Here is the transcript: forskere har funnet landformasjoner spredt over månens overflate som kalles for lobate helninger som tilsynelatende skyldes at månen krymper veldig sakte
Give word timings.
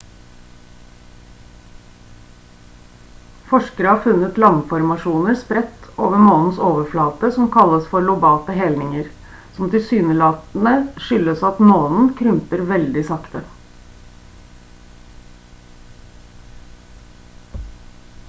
forskere 3.51 3.91
har 3.91 3.99
funnet 4.05 4.39
landformasjoner 4.43 5.37
spredt 5.41 5.85
over 6.07 6.23
månens 6.29 6.61
overflate 6.69 7.31
som 7.35 7.51
kalles 7.57 7.85
for 7.91 8.07
lobate 8.07 8.57
helninger 8.61 9.13
som 9.59 9.69
tilsynelatende 9.75 10.73
skyldes 11.05 11.45
at 11.53 11.63
månen 11.73 12.11
krymper 12.23 12.65
veldig 12.75 13.07
sakte 13.13 13.45